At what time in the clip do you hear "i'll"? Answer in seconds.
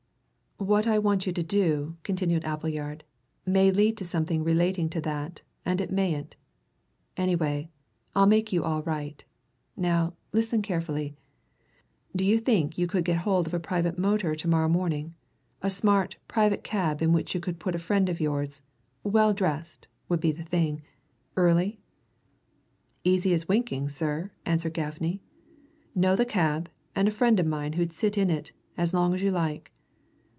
8.15-8.27